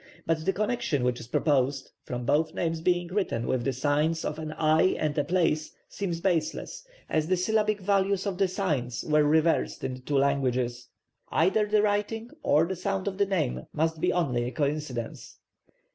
[0.25, 4.39] But the connection which is proposed, from both names being written with the signs of
[4.39, 9.23] an eye and a place, seems baseless, as the syllabic values of the signs were
[9.23, 10.87] reversed in the two languages;
[11.29, 15.37] either the writing or the sound of the name must be only a coincidence.